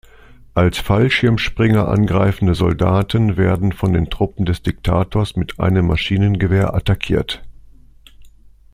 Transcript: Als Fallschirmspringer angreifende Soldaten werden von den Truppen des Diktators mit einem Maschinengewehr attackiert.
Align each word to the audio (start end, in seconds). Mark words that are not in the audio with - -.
Als 0.55 0.79
Fallschirmspringer 0.79 1.87
angreifende 1.87 2.55
Soldaten 2.55 3.37
werden 3.37 3.71
von 3.71 3.93
den 3.93 4.09
Truppen 4.09 4.47
des 4.47 4.63
Diktators 4.63 5.35
mit 5.35 5.59
einem 5.59 5.85
Maschinengewehr 5.85 6.73
attackiert. 6.73 7.43